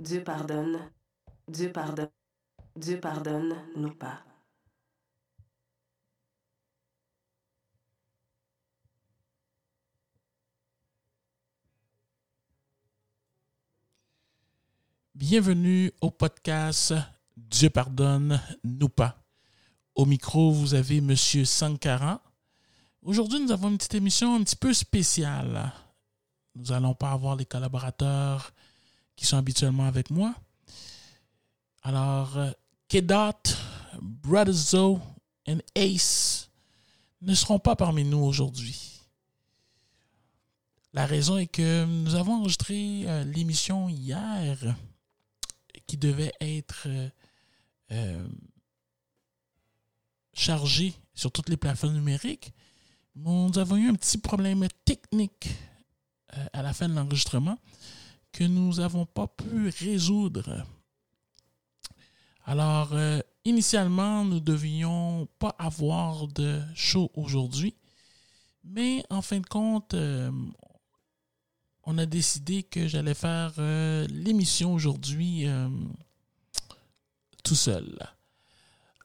Dieu 0.00 0.24
pardonne, 0.24 0.90
Dieu 1.48 1.72
pardonne, 1.72 2.10
Dieu 2.76 3.00
pardonne, 3.00 3.54
nous 3.76 3.94
pas. 3.94 4.24
Bienvenue 15.14 15.92
au 16.00 16.10
podcast 16.10 16.94
Dieu 17.36 17.70
pardonne, 17.70 18.40
nous 18.64 18.88
pas. 18.88 19.22
Au 19.94 20.06
micro, 20.06 20.50
vous 20.50 20.74
avez 20.74 21.00
Monsieur 21.00 21.44
Sankara. 21.44 22.20
Aujourd'hui, 23.02 23.38
nous 23.38 23.52
avons 23.52 23.68
une 23.70 23.78
petite 23.78 23.94
émission 23.94 24.34
un 24.34 24.42
petit 24.42 24.56
peu 24.56 24.74
spéciale. 24.74 25.72
Nous 26.56 26.66
n'allons 26.66 26.94
pas 26.94 27.12
avoir 27.12 27.36
les 27.36 27.44
collaborateurs 27.44 28.52
qui 29.16 29.26
sont 29.26 29.36
habituellement 29.36 29.86
avec 29.86 30.10
moi. 30.10 30.34
Alors, 31.82 32.36
euh, 32.36 32.50
Kedat, 32.88 33.42
Brother 34.00 34.52
Zoe 34.52 35.00
et 35.46 35.56
Ace 35.74 36.50
ne 37.20 37.34
seront 37.34 37.58
pas 37.58 37.76
parmi 37.76 38.04
nous 38.04 38.18
aujourd'hui. 38.18 38.94
La 40.94 41.06
raison 41.06 41.38
est 41.38 41.48
que 41.48 41.84
nous 41.84 42.14
avons 42.14 42.34
enregistré 42.34 43.02
euh, 43.06 43.24
l'émission 43.24 43.88
hier 43.88 44.76
qui 45.88 45.96
devait 45.96 46.32
être 46.40 46.84
euh, 46.86 47.08
euh, 47.90 48.28
chargé 50.32 50.94
sur 51.12 51.32
toutes 51.32 51.48
les 51.48 51.56
plateformes 51.56 51.94
numériques. 51.94 52.52
Nous 53.16 53.58
avons 53.58 53.76
eu 53.76 53.88
un 53.88 53.94
petit 53.94 54.18
problème 54.18 54.68
technique 54.84 55.48
à 56.52 56.62
la 56.62 56.72
fin 56.72 56.88
de 56.88 56.94
l'enregistrement 56.94 57.58
que 58.34 58.44
nous 58.44 58.74
n'avons 58.74 59.06
pas 59.06 59.26
pu 59.26 59.70
résoudre. 59.78 60.66
Alors, 62.44 62.92
initialement, 63.46 64.24
nous 64.24 64.34
ne 64.34 64.40
devions 64.40 65.26
pas 65.38 65.54
avoir 65.58 66.28
de 66.28 66.60
show 66.74 67.10
aujourd'hui, 67.14 67.74
mais 68.64 69.02
en 69.08 69.22
fin 69.22 69.40
de 69.40 69.46
compte, 69.46 69.94
on 71.86 71.98
a 71.98 72.06
décidé 72.06 72.62
que 72.62 72.88
j'allais 72.88 73.14
faire 73.14 73.52
euh, 73.58 74.06
l'émission 74.08 74.72
aujourd'hui 74.72 75.46
euh, 75.46 75.68
tout 77.42 77.54
seul. 77.54 77.98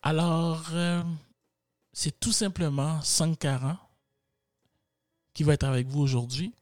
Alors, 0.02 0.66
euh, 0.71 1.03
c'est 1.91 2.19
tout 2.19 2.31
simplement 2.31 3.02
Sankara 3.02 3.89
qui 5.33 5.43
va 5.43 5.53
être 5.53 5.66
avec 5.66 5.88
vous 5.88 6.02
aujourd'hui. 6.02 6.53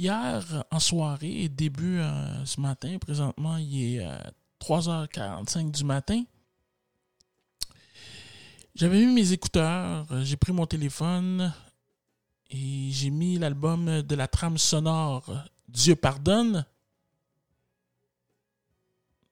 Hier, 0.00 0.64
en 0.70 0.80
soirée 0.80 1.48
début 1.48 2.00
ce 2.44 2.60
matin, 2.60 2.98
présentement, 2.98 3.56
il 3.58 3.96
est 3.96 4.06
3h45 4.60 5.70
du 5.70 5.84
matin. 5.84 6.24
J'avais 8.74 9.04
mis 9.04 9.12
mes 9.12 9.32
écouteurs, 9.32 10.06
euh, 10.12 10.22
j'ai 10.24 10.36
pris 10.36 10.52
mon 10.52 10.64
téléphone 10.64 11.52
et 12.50 12.88
j'ai 12.92 13.10
mis 13.10 13.36
l'album 13.36 14.02
de 14.02 14.14
la 14.14 14.28
trame 14.28 14.58
sonore 14.58 15.30
Dieu 15.68 15.96
pardonne. 15.96 16.64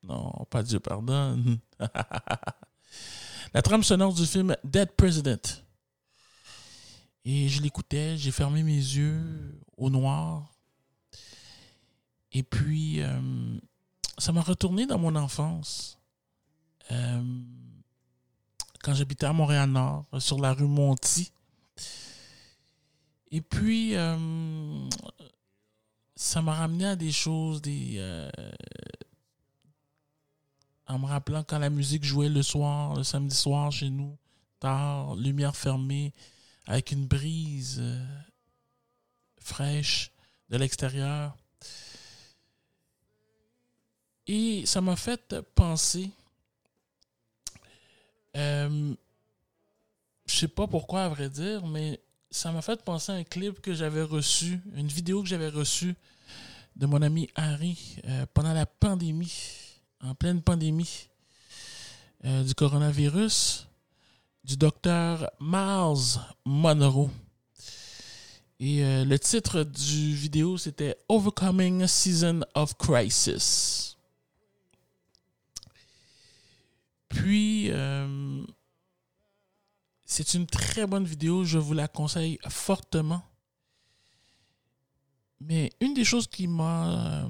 Non, 0.02 0.32
pas 0.50 0.62
Dieu 0.62 0.80
pardonne. 0.80 1.58
la 3.54 3.62
trame 3.62 3.84
sonore 3.84 4.12
du 4.12 4.26
film 4.26 4.56
Dead 4.64 4.90
President. 4.92 5.62
Et 7.24 7.48
je 7.48 7.62
l'écoutais, 7.62 8.16
j'ai 8.16 8.32
fermé 8.32 8.62
mes 8.62 8.72
yeux 8.72 9.60
au 9.76 9.88
noir. 9.88 10.57
Et 12.32 12.42
puis, 12.42 13.00
euh, 13.02 13.58
ça 14.18 14.32
m'a 14.32 14.42
retourné 14.42 14.86
dans 14.86 14.98
mon 14.98 15.16
enfance. 15.16 15.98
Euh, 16.90 17.22
quand 18.82 18.94
j'habitais 18.94 19.26
à 19.26 19.32
Montréal-Nord, 19.32 20.06
sur 20.18 20.38
la 20.40 20.52
rue 20.54 20.66
Monty. 20.66 21.32
Et 23.30 23.40
puis, 23.40 23.94
euh, 23.96 24.88
ça 26.16 26.40
m'a 26.42 26.54
ramené 26.54 26.86
à 26.86 26.96
des 26.96 27.12
choses, 27.12 27.60
des, 27.60 27.96
euh, 27.98 28.30
en 30.86 30.98
me 30.98 31.06
rappelant 31.06 31.44
quand 31.44 31.58
la 31.58 31.70
musique 31.70 32.04
jouait 32.04 32.30
le 32.30 32.42
soir, 32.42 32.94
le 32.96 33.04
samedi 33.04 33.36
soir 33.36 33.70
chez 33.70 33.90
nous, 33.90 34.16
tard, 34.58 35.14
lumière 35.16 35.54
fermée, 35.54 36.12
avec 36.66 36.92
une 36.92 37.06
brise 37.06 37.78
euh, 37.80 38.06
fraîche 39.38 40.10
de 40.48 40.56
l'extérieur. 40.56 41.36
Et 44.28 44.64
ça 44.66 44.80
m'a 44.80 44.94
fait 44.94 45.34
penser 45.54 46.10
euh, 48.36 48.94
je 50.26 50.34
sais 50.34 50.48
pas 50.48 50.66
pourquoi, 50.66 51.04
à 51.04 51.08
vrai 51.08 51.28
dire, 51.28 51.66
mais 51.66 52.00
ça 52.30 52.52
m'a 52.52 52.62
fait 52.62 52.82
penser 52.84 53.12
à 53.12 53.16
un 53.16 53.24
clip 53.24 53.60
que 53.60 53.74
j'avais 53.74 54.02
reçu, 54.02 54.60
une 54.76 54.86
vidéo 54.86 55.22
que 55.22 55.28
j'avais 55.28 55.48
reçue 55.48 55.94
de 56.76 56.86
mon 56.86 57.02
ami 57.02 57.28
Harry 57.34 57.96
euh, 58.06 58.26
pendant 58.34 58.52
la 58.52 58.66
pandémie, 58.66 59.32
en 60.02 60.14
pleine 60.14 60.42
pandémie 60.42 61.08
euh, 62.24 62.44
du 62.44 62.54
coronavirus, 62.54 63.66
du 64.44 64.56
docteur 64.56 65.30
Miles 65.40 66.20
Monroe. 66.44 67.10
Et 68.60 68.82
le 69.04 69.16
titre 69.20 69.62
du 69.62 70.16
vidéo, 70.16 70.58
c'était 70.58 70.96
Overcoming 71.08 71.86
Season 71.86 72.40
of 72.56 72.76
Crisis. 72.76 73.87
Puis, 77.08 77.70
euh, 77.70 78.44
c'est 80.04 80.34
une 80.34 80.46
très 80.46 80.86
bonne 80.86 81.04
vidéo, 81.04 81.44
je 81.44 81.58
vous 81.58 81.74
la 81.74 81.88
conseille 81.88 82.38
fortement. 82.48 83.22
Mais 85.40 85.70
une 85.80 85.94
des 85.94 86.04
choses 86.04 86.26
qui 86.26 86.46
m'a 86.46 87.22
euh, 87.22 87.28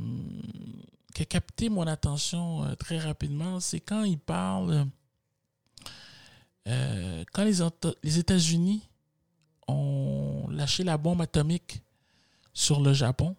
a 1.18 1.24
capté 1.24 1.68
mon 1.68 1.86
attention 1.86 2.64
euh, 2.64 2.74
très 2.74 2.98
rapidement, 2.98 3.60
c'est 3.60 3.80
quand 3.80 4.04
il 4.04 4.18
parle 4.18 4.86
quand 7.32 7.44
les, 7.44 7.60
les 8.02 8.18
États-Unis 8.18 8.82
ont 9.68 10.46
lâché 10.50 10.84
la 10.84 10.98
bombe 10.98 11.22
atomique 11.22 11.80
sur 12.52 12.82
le 12.82 12.92
Japon, 12.92 13.34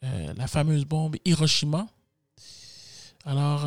la 0.00 0.46
fameuse 0.46 0.84
bombe 0.84 1.16
Hiroshima. 1.24 1.88
Alors, 3.24 3.66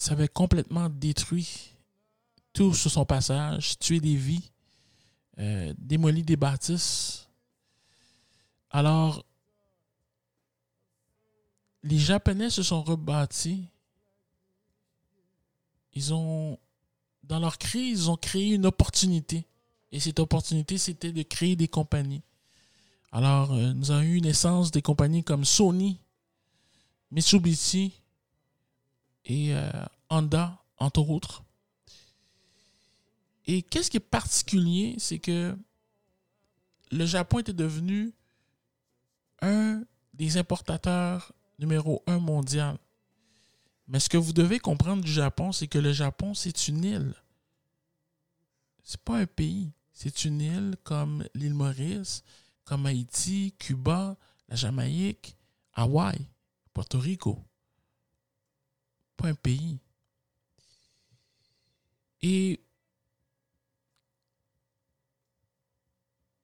ça 0.00 0.12
avait 0.12 0.28
complètement 0.28 0.88
détruit 0.88 1.76
tout 2.54 2.72
sur 2.72 2.90
son 2.90 3.04
passage, 3.04 3.78
tué 3.78 4.00
des 4.00 4.16
vies, 4.16 4.50
euh, 5.38 5.74
démoli 5.76 6.22
des 6.22 6.36
bâtisses. 6.36 7.28
Alors, 8.70 9.26
les 11.82 11.98
Japonais 11.98 12.48
se 12.48 12.62
sont 12.62 12.82
rebâtis. 12.82 13.66
Ils 15.92 16.14
ont, 16.14 16.58
dans 17.22 17.38
leur 17.38 17.58
crise, 17.58 18.04
ils 18.04 18.10
ont 18.10 18.16
créé 18.16 18.54
une 18.54 18.64
opportunité. 18.64 19.46
Et 19.92 20.00
cette 20.00 20.18
opportunité, 20.18 20.78
c'était 20.78 21.12
de 21.12 21.22
créer 21.22 21.56
des 21.56 21.68
compagnies. 21.68 22.22
Alors, 23.12 23.52
euh, 23.52 23.74
nous 23.74 23.90
avons 23.90 24.02
eu 24.02 24.22
naissance 24.22 24.70
des 24.70 24.82
compagnies 24.82 25.24
comme 25.24 25.44
Sony, 25.44 26.00
Mitsubishi, 27.10 27.99
et 29.30 29.54
euh, 29.54 29.70
Honda, 30.08 30.60
entre 30.78 31.08
autres. 31.08 31.44
Et 33.46 33.62
qu'est-ce 33.62 33.88
qui 33.88 33.96
est 33.96 34.00
particulier, 34.00 34.96
c'est 34.98 35.20
que 35.20 35.56
le 36.90 37.06
Japon 37.06 37.38
était 37.38 37.52
devenu 37.52 38.12
un 39.40 39.84
des 40.14 40.36
importateurs 40.36 41.32
numéro 41.60 42.02
un 42.08 42.18
mondial. 42.18 42.76
Mais 43.86 44.00
ce 44.00 44.08
que 44.08 44.16
vous 44.16 44.32
devez 44.32 44.58
comprendre 44.58 45.02
du 45.02 45.12
Japon, 45.12 45.52
c'est 45.52 45.68
que 45.68 45.78
le 45.78 45.92
Japon, 45.92 46.34
c'est 46.34 46.66
une 46.66 46.84
île. 46.84 47.14
C'est 48.82 49.00
pas 49.00 49.18
un 49.18 49.26
pays. 49.26 49.70
C'est 49.92 50.24
une 50.24 50.40
île 50.40 50.76
comme 50.82 51.24
l'île 51.34 51.54
Maurice, 51.54 52.24
comme 52.64 52.86
Haïti, 52.86 53.54
Cuba, 53.58 54.16
la 54.48 54.56
Jamaïque, 54.56 55.36
Hawaï, 55.74 56.18
Porto 56.72 56.98
Rico 56.98 57.44
un 59.26 59.34
pays. 59.34 59.78
Et 62.22 62.60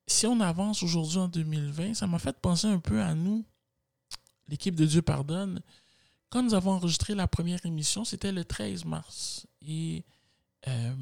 si 0.06 0.26
on 0.26 0.40
avance 0.40 0.82
aujourd'hui 0.82 1.18
en 1.18 1.28
2020, 1.28 1.94
ça 1.94 2.06
m'a 2.06 2.18
fait 2.18 2.38
penser 2.40 2.66
un 2.66 2.78
peu 2.78 3.02
à 3.02 3.14
nous, 3.14 3.44
l'équipe 4.48 4.74
de 4.74 4.86
Dieu 4.86 5.02
pardonne. 5.02 5.60
Quand 6.30 6.42
nous 6.42 6.54
avons 6.54 6.72
enregistré 6.72 7.14
la 7.14 7.26
première 7.26 7.64
émission, 7.66 8.04
c'était 8.04 8.32
le 8.32 8.44
13 8.44 8.84
mars. 8.84 9.46
Et 9.62 10.04
euh, 10.68 10.94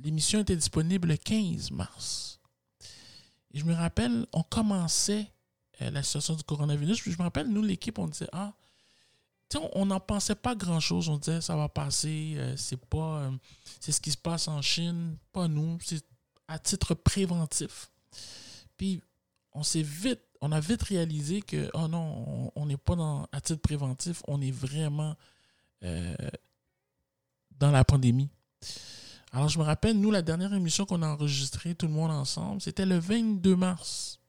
l'émission 0.00 0.40
était 0.40 0.56
disponible 0.56 1.08
le 1.08 1.16
15 1.16 1.70
mars. 1.70 2.40
Et 3.52 3.58
je 3.58 3.64
me 3.64 3.74
rappelle, 3.74 4.26
on 4.32 4.42
commençait 4.42 5.30
euh, 5.80 5.90
la 5.90 6.02
situation 6.02 6.34
du 6.34 6.42
coronavirus. 6.42 7.00
Puis 7.00 7.12
je 7.12 7.18
me 7.18 7.22
rappelle, 7.22 7.48
nous, 7.48 7.62
l'équipe, 7.62 7.98
on 7.98 8.08
disait 8.08 8.28
Ah, 8.32 8.54
on 9.74 9.86
n'en 9.86 10.00
pensait 10.00 10.34
pas 10.34 10.54
grand-chose. 10.54 11.08
On 11.08 11.18
disait 11.18 11.40
ça 11.40 11.56
va 11.56 11.68
passer, 11.68 12.34
euh, 12.36 12.56
c'est 12.56 12.84
pas. 12.84 13.20
Euh, 13.20 13.30
c'est 13.80 13.92
ce 13.92 14.00
qui 14.00 14.10
se 14.10 14.16
passe 14.16 14.48
en 14.48 14.62
Chine, 14.62 15.16
pas 15.32 15.48
nous. 15.48 15.78
C'est 15.82 16.04
à 16.48 16.58
titre 16.58 16.94
préventif. 16.94 17.90
Puis 18.76 19.00
on 19.52 19.62
s'est 19.62 19.82
vite, 19.82 20.20
on 20.40 20.52
a 20.52 20.60
vite 20.60 20.82
réalisé 20.82 21.42
que 21.42 21.70
oh 21.74 21.88
non, 21.88 22.52
on 22.54 22.66
n'est 22.66 22.76
pas 22.76 22.96
dans, 22.96 23.26
à 23.32 23.40
titre 23.40 23.62
préventif, 23.62 24.22
on 24.26 24.40
est 24.40 24.50
vraiment 24.50 25.16
dans 27.58 27.70
la 27.70 27.84
pandémie. 27.84 28.30
Alors, 29.34 29.48
je 29.48 29.58
me 29.58 29.64
rappelle, 29.64 29.98
nous, 29.98 30.12
la 30.12 30.22
dernière 30.22 30.52
émission 30.54 30.86
qu'on 30.86 31.02
a 31.02 31.08
enregistrée, 31.08 31.74
tout 31.74 31.88
le 31.88 31.92
monde 31.92 32.12
ensemble, 32.12 32.60
c'était 32.60 32.86
le 32.86 32.98
22 32.98 33.56
mars. 33.56 34.20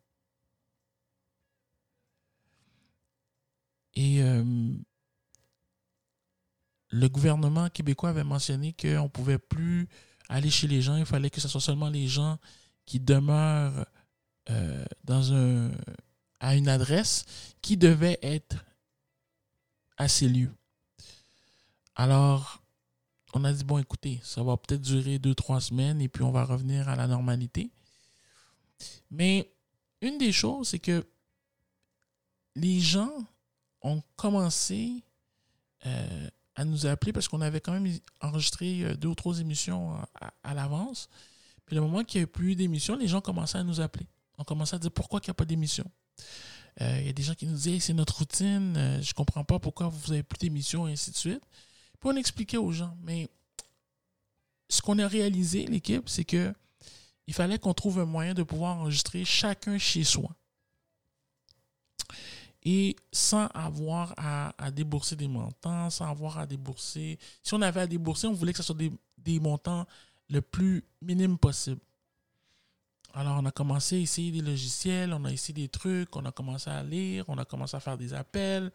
Et 3.93 4.23
euh, 4.23 4.43
le 6.95 7.09
gouvernement 7.09 7.69
québécois 7.69 8.09
avait 8.11 8.23
mentionné 8.23 8.71
qu'on 8.71 9.03
ne 9.03 9.07
pouvait 9.09 9.37
plus 9.37 9.89
aller 10.29 10.49
chez 10.49 10.65
les 10.65 10.81
gens, 10.81 10.95
il 10.95 11.05
fallait 11.05 11.29
que 11.29 11.41
ce 11.41 11.49
soit 11.49 11.59
seulement 11.59 11.89
les 11.89 12.07
gens 12.07 12.39
qui 12.85 13.01
demeurent 13.01 13.85
euh, 14.49 14.85
à 16.39 16.55
une 16.55 16.69
adresse 16.69 17.25
qui 17.61 17.75
devait 17.75 18.17
être 18.21 18.63
à 19.97 20.07
ces 20.07 20.29
lieux. 20.29 20.53
Alors, 21.95 22.63
on 23.33 23.43
a 23.43 23.51
dit, 23.51 23.65
bon, 23.65 23.77
écoutez, 23.77 24.21
ça 24.23 24.41
va 24.41 24.55
peut-être 24.55 24.81
durer 24.81 25.19
deux, 25.19 25.35
trois 25.35 25.59
semaines 25.59 25.99
et 25.99 26.07
puis 26.07 26.23
on 26.23 26.31
va 26.31 26.45
revenir 26.45 26.87
à 26.87 26.95
la 26.95 27.07
normalité. 27.07 27.71
Mais 29.11 29.51
une 30.01 30.17
des 30.17 30.31
choses, 30.31 30.69
c'est 30.69 30.79
que 30.79 31.05
les 32.55 32.79
gens 32.79 33.11
ont 33.81 34.01
commencé 34.15 35.03
euh, 35.85 36.29
à 36.55 36.65
nous 36.65 36.85
appeler 36.85 37.13
parce 37.13 37.27
qu'on 37.27 37.41
avait 37.41 37.61
quand 37.61 37.73
même 37.73 37.91
enregistré 38.21 38.83
euh, 38.83 38.95
deux 38.95 39.09
ou 39.09 39.15
trois 39.15 39.39
émissions 39.39 39.95
à, 40.43 40.53
l'avance. 40.53 41.09
Puis 41.65 41.75
le 41.75 41.81
moment 41.81 42.03
qu'il 42.03 42.21
n'y 42.21 42.23
a 42.23 42.27
plus 42.27 42.51
eu 42.51 42.55
d'émission, 42.55 42.95
les 42.95 43.07
gens 43.07 43.21
commençaient 43.21 43.57
à 43.57 43.63
nous 43.63 43.81
appeler. 43.81 44.07
On 44.37 44.43
commençait 44.43 44.75
à 44.75 44.79
dire 44.79 44.91
pourquoi 44.91 45.19
il 45.21 45.27
n'y 45.27 45.31
a 45.31 45.33
pas 45.33 45.45
d'émission? 45.45 45.85
Euh, 46.81 46.97
il 46.99 47.07
y 47.07 47.09
a 47.09 47.13
des 47.13 47.23
gens 47.23 47.33
qui 47.33 47.45
nous 47.45 47.55
disaient 47.55 47.79
c'est 47.79 47.93
notre 47.93 48.17
routine, 48.17 48.73
je 49.01 49.09
ne 49.09 49.13
comprends 49.13 49.43
pas 49.43 49.59
pourquoi 49.59 49.87
vous 49.87 50.09
n'avez 50.09 50.23
plus 50.23 50.37
d'émission 50.37 50.87
et 50.87 50.93
ainsi 50.93 51.11
de 51.11 51.15
suite. 51.15 51.41
Puis 51.99 52.09
on 52.09 52.15
expliquait 52.15 52.57
aux 52.57 52.71
gens. 52.71 52.95
Mais 53.03 53.29
ce 54.69 54.81
qu'on 54.81 54.99
a 54.99 55.07
réalisé, 55.07 55.65
l'équipe, 55.65 56.07
c'est 56.09 56.25
que 56.25 56.53
il 57.27 57.33
fallait 57.33 57.57
qu'on 57.57 57.73
trouve 57.73 57.99
un 57.99 58.05
moyen 58.05 58.33
de 58.33 58.43
pouvoir 58.43 58.77
enregistrer 58.77 59.25
chacun 59.25 59.77
chez 59.77 60.03
soi. 60.03 60.29
Et 62.65 62.95
sans 63.11 63.45
avoir 63.53 64.13
à, 64.17 64.71
débourser 64.71 65.15
des 65.15 65.27
montants, 65.27 65.89
sans 65.91 66.09
avoir 66.09 66.39
à 66.39 66.47
débourser. 66.47 67.19
Si 67.43 67.53
on 67.53 67.61
avait 67.61 67.81
à 67.81 67.87
débourser, 67.87 68.25
on 68.25 68.33
voulait 68.33 68.53
que 68.53 68.57
ce 68.57 68.63
soit 68.63 68.75
des, 68.75 68.91
des 69.17 69.39
montants 69.39 69.85
le 70.29 70.41
plus 70.41 70.83
minime 71.01 71.37
possible. 71.37 71.79
Alors, 73.13 73.37
on 73.39 73.45
a 73.45 73.51
commencé 73.51 73.95
à 73.95 73.99
essayer 73.99 74.31
des 74.31 74.41
logiciels, 74.41 75.13
on 75.13 75.23
a 75.23 75.31
essayé 75.31 75.53
des 75.53 75.69
trucs, 75.69 76.13
on 76.17 76.25
a 76.25 76.31
commencé 76.31 76.69
à 76.69 76.83
lire, 76.83 77.23
on 77.29 77.37
a 77.37 77.45
commencé 77.45 77.77
à 77.77 77.79
faire 77.79 77.97
des 77.97 78.13
appels, 78.13 78.71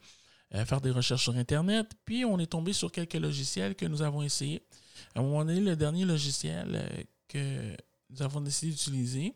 à 0.50 0.64
faire 0.64 0.80
des 0.80 0.90
recherches 0.90 1.24
sur 1.24 1.36
Internet. 1.36 1.90
Puis, 2.06 2.24
on 2.24 2.38
est 2.38 2.46
tombé 2.46 2.72
sur 2.72 2.90
quelques 2.90 3.14
logiciels 3.14 3.74
que 3.74 3.84
nous 3.84 4.00
avons 4.00 4.22
essayés. 4.22 4.62
À 5.14 5.20
un 5.20 5.22
moment 5.22 5.44
donné, 5.44 5.60
le 5.60 5.76
dernier 5.76 6.06
logiciel 6.06 6.68
euh, 6.74 7.02
que 7.28 7.76
nous 8.08 8.22
avons 8.22 8.40
décidé 8.40 8.72
d'utiliser, 8.72 9.34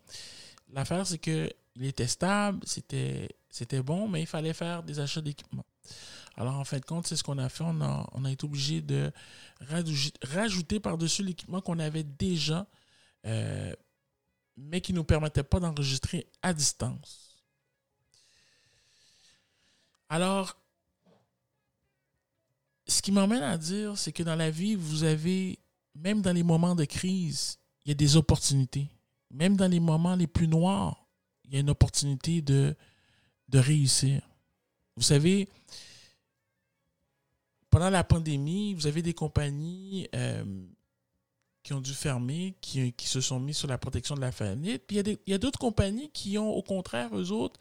l'affaire, 0.73 1.07
c'est 1.07 1.19
qu'il 1.19 1.53
était 1.83 2.07
stable, 2.07 2.61
c'était, 2.65 3.29
c'était 3.55 3.85
bon, 3.85 4.09
mais 4.09 4.21
il 4.21 4.27
fallait 4.27 4.53
faire 4.53 4.83
des 4.83 4.99
achats 4.99 5.21
d'équipement. 5.21 5.65
Alors, 6.37 6.55
en 6.55 6.65
fin 6.65 6.81
de 6.81 6.85
compte, 6.85 7.07
c'est 7.07 7.15
ce 7.15 7.23
qu'on 7.23 7.39
a 7.39 7.49
fait. 7.49 7.63
On 7.63 7.81
a, 7.83 8.05
on 8.11 8.25
a 8.25 8.33
été 8.33 8.45
obligé 8.45 8.81
de 8.81 9.13
rajouter, 9.61 10.81
par-dessus 10.81 11.23
l'équipement 11.23 11.61
qu'on 11.61 11.79
avait 11.79 12.03
déjà, 12.03 12.67
euh, 13.27 13.73
mais 14.57 14.81
qui 14.81 14.93
ne 14.93 14.99
nous 14.99 15.05
permettait 15.05 15.45
pas 15.45 15.61
d'enregistrer 15.61 16.27
à 16.43 16.53
distance. 16.53 17.45
Alors, 20.09 20.57
ce 22.89 23.03
qui 23.03 23.13
m'emmène 23.13 23.45
à 23.45 23.57
dire, 23.57 23.97
c'est 23.97 24.11
que 24.11 24.25
dans 24.25 24.35
la 24.35 24.51
vie, 24.51 24.75
vous 24.75 25.05
avez, 25.05 25.61
même 25.95 26.23
dans 26.23 26.33
les 26.33 26.43
moments 26.43 26.75
de 26.75 26.87
crise, 26.87 27.61
il 27.85 27.91
y 27.91 27.93
a 27.93 27.95
des 27.95 28.17
opportunités. 28.17 28.89
Même 29.31 29.57
dans 29.57 29.71
les 29.71 29.79
moments 29.79 30.17
les 30.17 30.27
plus 30.27 30.49
noirs, 30.49 31.07
il 31.45 31.55
y 31.55 31.57
a 31.57 31.61
une 31.61 31.71
opportunité 31.71 32.43
de, 32.43 32.75
de 33.49 33.59
réussir. 33.59 34.23
Vous 34.97 35.03
savez, 35.03 35.49
pendant 37.71 37.91
la 37.91 38.05
pandémie, 38.05 38.75
vous 38.75 38.87
avez 38.87 39.03
des 39.03 39.15
compagnies 39.15 40.09
euh, 40.15 40.45
qui 41.63 41.73
ont 41.73 41.81
dû 41.81 41.93
fermer, 41.93 42.55
qui, 42.61 42.93
qui, 42.93 43.09
se 43.09 43.21
sont 43.21 43.41
mis 43.41 43.55
sur 43.55 43.67
la 43.67 43.79
protection 43.79 44.15
de 44.15 44.21
la 44.21 44.33
famille. 44.33 44.79
Puis 44.79 44.99
il 44.99 45.19
y 45.27 45.35
a 45.35 45.39
d'autres 45.39 45.59
compagnies 45.59 46.11
qui 46.11 46.39
ont, 46.39 46.51
au 46.51 46.63
contraire, 46.63 47.17
eux 47.17 47.33
autres, 47.33 47.59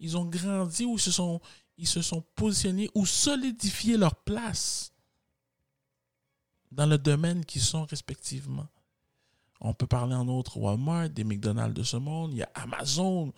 ils 0.00 0.16
ont 0.16 0.24
grandi 0.24 0.84
ou 0.84 0.98
se 0.98 1.12
sont, 1.12 1.40
ils 1.78 1.86
se 1.86 2.02
sont 2.02 2.22
positionnés 2.34 2.90
ou 2.94 3.06
solidifié 3.06 3.96
leur 3.96 4.16
place 4.16 4.92
dans 6.72 6.86
le 6.86 6.98
domaine 6.98 7.44
qu'ils 7.44 7.62
sont 7.62 7.84
respectivement. 7.84 8.66
On 9.60 9.74
peut 9.74 9.86
parler 9.86 10.14
en 10.14 10.26
autre 10.26 10.56
Walmart, 10.56 11.10
des 11.10 11.22
McDonald's 11.22 11.74
de 11.74 11.84
ce 11.84 11.96
monde, 11.96 12.32
il 12.32 12.38
y 12.38 12.42
a 12.42 12.50
Amazon, 12.54 13.32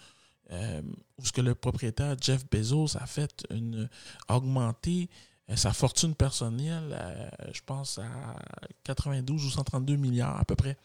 euh, 0.50 0.82
ce 1.22 1.32
que 1.32 1.40
le 1.40 1.54
propriétaire 1.54 2.16
Jeff 2.20 2.44
Bezos 2.50 2.96
a 2.96 3.06
fait 3.06 3.46
augmenter 4.28 5.08
euh, 5.50 5.56
sa 5.56 5.72
fortune 5.72 6.14
personnelle, 6.14 6.96
euh, 6.98 7.28
je 7.52 7.60
pense 7.64 7.98
à 7.98 8.36
92 8.84 9.44
ou 9.44 9.50
132 9.50 9.96
milliards 9.96 10.38
à 10.40 10.44
peu 10.44 10.56
près. 10.56 10.76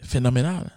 Phénoménal. 0.00 0.70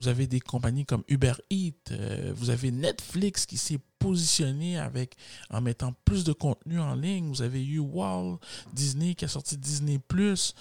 Vous 0.00 0.08
avez 0.08 0.26
des 0.26 0.40
compagnies 0.40 0.84
comme 0.84 1.04
Uber 1.08 1.34
Eats, 1.50 1.92
euh, 1.92 2.32
vous 2.36 2.50
avez 2.50 2.70
Netflix 2.70 3.46
qui 3.46 3.56
s'est 3.56 3.80
positionné 3.98 4.78
avec 4.78 5.16
en 5.50 5.62
mettant 5.62 5.94
plus 6.04 6.24
de 6.24 6.32
contenu 6.32 6.78
en 6.78 6.94
ligne. 6.94 7.28
Vous 7.28 7.42
avez 7.42 7.64
eu 7.64 7.78
Walt 7.78 8.38
Disney 8.72 9.14
qui 9.14 9.24
a 9.24 9.28
sorti 9.28 9.56
Disney 9.56 9.98
Plus. 9.98 10.54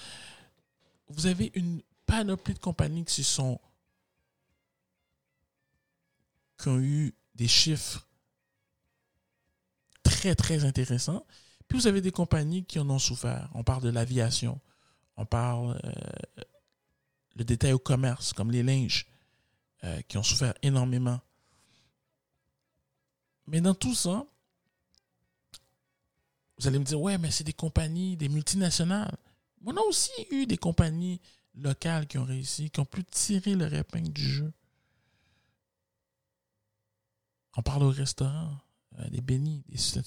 Vous 1.09 1.25
avez 1.25 1.51
une 1.55 1.81
panoplie 2.05 2.53
de 2.53 2.59
compagnies 2.59 3.03
qui 3.03 3.15
se 3.15 3.23
sont 3.23 3.59
qui 6.63 6.69
ont 6.69 6.79
eu 6.79 7.13
des 7.35 7.47
chiffres 7.47 8.07
très 10.03 10.35
très 10.35 10.65
intéressants. 10.65 11.25
Puis 11.67 11.77
vous 11.77 11.87
avez 11.87 12.01
des 12.01 12.11
compagnies 12.11 12.65
qui 12.65 12.79
en 12.79 12.89
ont 12.89 12.99
souffert. 12.99 13.49
On 13.53 13.63
parle 13.63 13.83
de 13.83 13.89
l'aviation, 13.89 14.59
on 15.17 15.25
parle 15.25 15.79
euh, 15.83 15.91
le 17.35 17.43
détail 17.43 17.73
au 17.73 17.79
commerce 17.79 18.33
comme 18.33 18.51
les 18.51 18.63
linges. 18.63 19.07
Euh, 19.85 20.01
qui 20.03 20.17
ont 20.17 20.23
souffert 20.23 20.53
énormément. 20.61 21.19
Mais 23.47 23.59
dans 23.59 23.75
tout 23.75 23.93
ça, 23.93 24.25
vous 26.57 26.67
allez 26.67 26.79
me 26.79 26.85
dire, 26.85 27.01
ouais, 27.01 27.17
mais 27.17 27.31
c'est 27.31 27.43
des 27.43 27.51
compagnies, 27.51 28.15
des 28.15 28.29
multinationales. 28.29 29.17
On 29.65 29.75
a 29.75 29.81
aussi 29.81 30.11
eu 30.31 30.45
des 30.45 30.55
compagnies 30.55 31.19
locales 31.55 32.07
qui 32.07 32.17
ont 32.17 32.23
réussi, 32.23 32.69
qui 32.69 32.79
ont 32.79 32.85
pu 32.85 33.03
tirer 33.03 33.55
le 33.55 33.73
épingle 33.73 34.13
du 34.13 34.25
jeu. 34.25 34.53
On 37.55 37.61
parle 37.61 37.83
au 37.83 37.89
restaurant, 37.91 38.57
euh, 38.99 39.09
des 39.09 39.21
bénis, 39.21 39.63
des 39.67 39.77
saint 39.77 40.01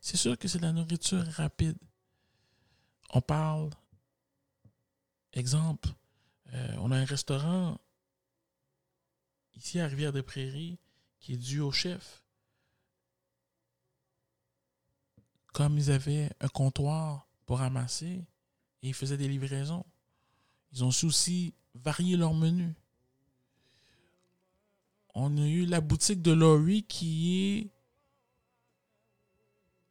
C'est 0.00 0.16
sûr 0.16 0.38
que 0.38 0.48
c'est 0.48 0.58
de 0.58 0.64
la 0.64 0.72
nourriture 0.72 1.24
rapide. 1.32 1.76
On 3.10 3.20
parle, 3.20 3.70
exemple, 5.32 5.88
euh, 6.52 6.76
on 6.78 6.90
a 6.92 6.96
un 6.96 7.04
restaurant 7.04 7.78
ici 9.54 9.78
à 9.80 9.86
Rivière-des-Prairies, 9.86 10.78
qui 11.18 11.34
est 11.34 11.36
dû 11.36 11.60
au 11.60 11.70
chef. 11.70 12.24
Comme 15.52 15.76
ils 15.76 15.90
avaient 15.90 16.30
un 16.40 16.48
comptoir 16.48 17.28
pour 17.44 17.58
ramasser 17.58 18.24
et 18.82 18.88
ils 18.88 18.94
faisaient 18.94 19.18
des 19.18 19.28
livraisons, 19.28 19.84
ils 20.72 20.84
ont 20.84 20.88
aussi 20.88 21.54
varier 21.74 22.16
leur 22.16 22.32
menu. 22.32 22.74
On 25.14 25.36
a 25.36 25.46
eu 25.46 25.66
la 25.66 25.80
boutique 25.80 26.22
de 26.22 26.32
Laurie 26.32 26.82
qui 26.84 27.40
est 27.40 27.70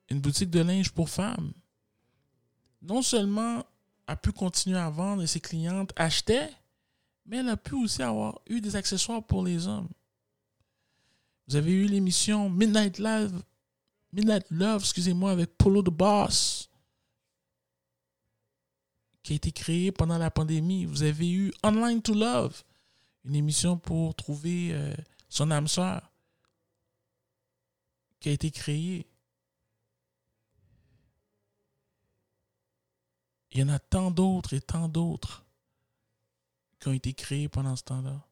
une 0.09 0.21
boutique 0.21 0.49
de 0.49 0.61
linge 0.61 0.91
pour 0.91 1.09
femmes. 1.09 1.51
Non 2.81 3.01
seulement 3.01 3.63
a 4.07 4.15
pu 4.15 4.31
continuer 4.31 4.77
à 4.77 4.89
vendre 4.89 5.21
et 5.21 5.27
ses 5.27 5.39
clientes 5.39 5.93
achetaient, 5.95 6.51
mais 7.25 7.37
elle 7.37 7.49
a 7.49 7.57
pu 7.57 7.75
aussi 7.75 8.01
avoir 8.01 8.39
eu 8.47 8.59
des 8.61 8.75
accessoires 8.75 9.23
pour 9.23 9.43
les 9.43 9.67
hommes. 9.67 9.89
Vous 11.47 11.55
avez 11.55 11.71
eu 11.71 11.85
l'émission 11.85 12.49
Midnight 12.49 12.97
Love, 12.99 13.43
Midnight 14.13 14.45
Love, 14.49 14.81
excusez-moi, 14.81 15.31
avec 15.31 15.57
Polo 15.57 15.83
the 15.83 15.89
Boss, 15.89 16.69
qui 19.21 19.33
a 19.33 19.35
été 19.35 19.51
créée 19.51 19.91
pendant 19.91 20.17
la 20.17 20.31
pandémie. 20.31 20.85
Vous 20.85 21.03
avez 21.03 21.29
eu 21.29 21.53
Online 21.63 22.01
to 22.01 22.13
Love, 22.13 22.63
une 23.25 23.35
émission 23.35 23.77
pour 23.77 24.15
trouver 24.15 24.73
euh, 24.73 24.95
son 25.27 25.51
âme 25.51 25.67
sœur, 25.67 26.11
qui 28.19 28.29
a 28.29 28.31
été 28.31 28.51
créée. 28.51 29.07
Il 33.51 33.59
y 33.59 33.63
en 33.63 33.69
a 33.69 33.79
tant 33.79 34.11
d'autres 34.11 34.53
et 34.53 34.61
tant 34.61 34.87
d'autres 34.87 35.45
qui 36.79 36.87
ont 36.87 36.93
été 36.93 37.13
créés 37.13 37.49
pendant 37.49 37.75
ce 37.75 37.83
temps-là. 37.83 38.25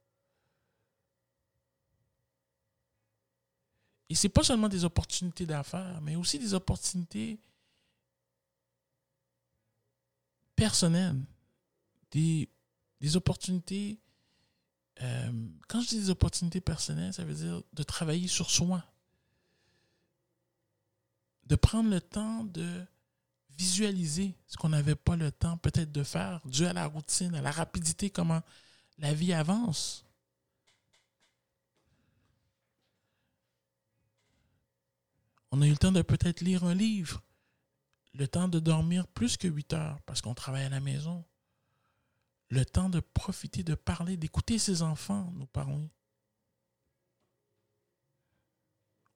Et 4.10 4.16
ce 4.16 4.28
n'est 4.28 4.32
pas 4.32 4.44
seulement 4.44 4.70
des 4.70 4.86
opportunités 4.86 5.46
d'affaires, 5.46 6.00
mais 6.02 6.16
aussi 6.16 6.40
des 6.40 6.54
opportunités 6.54 7.40
personnelles, 10.56 11.24
des, 12.12 12.50
opportunités. 13.16 14.00
Euh, 15.02 15.32
quand 15.68 15.82
je 15.82 15.90
dis 15.90 16.00
des 16.00 16.10
opportunités 16.10 16.62
personnelles, 16.62 17.14
ça 17.14 17.24
veut 17.24 17.36
dire 17.36 17.62
de 17.74 17.84
travailler 17.84 18.28
sur 18.28 18.50
soi, 18.50 18.84
de 21.46 21.56
prendre 21.56 21.90
le 21.90 22.02
temps 22.02 22.44
de 22.44 22.86
visualiser 23.58 24.36
ce 24.48 24.58
qu'on 24.58 24.70
n'avait 24.70 24.96
pas 24.96 25.16
le 25.16 25.32
temps 25.32 25.58
peut-être 25.58 25.92
de 25.92 26.04
faire, 26.04 26.42
dû 26.46 26.66
à 26.66 26.74
la 26.74 26.86
routine, 26.86 27.34
à 27.36 27.42
la 27.42 27.52
rapidité, 27.52 28.10
comment 28.10 28.42
la 29.00 29.14
vie 29.14 29.34
avance. 29.34 30.06
On 35.52 35.62
a 35.62 35.68
eu 35.68 35.72
le 35.72 35.78
temps 35.78 35.92
de 35.92 36.02
peut-être 36.02 36.42
lire 36.42 36.66
un 36.66 36.76
livre, 36.76 37.24
le 38.14 38.28
temps 38.28 38.48
de 38.48 38.60
dormir 38.60 39.08
plus 39.08 39.38
que 39.38 39.48
8 39.48 39.74
heures 39.74 40.02
parce 40.06 40.22
qu'on 40.22 40.34
travaille 40.34 40.66
à 40.66 40.70
la 40.70 40.80
maison, 40.80 41.24
le 42.50 42.66
temps 42.66 42.90
de 42.90 43.00
profiter, 43.00 43.64
de 43.64 43.76
parler, 43.76 44.18
d'écouter 44.18 44.58
ses 44.58 44.82
enfants 44.82 45.32
nous 45.36 45.48
parler. 45.48 45.90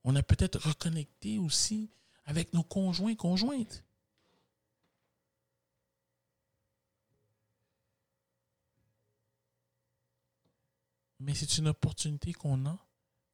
On 0.03 0.15
a 0.15 0.23
peut-être 0.23 0.59
reconnecté 0.59 1.38
aussi 1.38 1.91
avec 2.25 2.53
nos 2.53 2.63
conjoints, 2.63 3.15
conjointes. 3.15 3.85
Mais 11.19 11.35
c'est 11.35 11.59
une 11.59 11.67
opportunité 11.67 12.33
qu'on 12.33 12.65
a, 12.65 12.77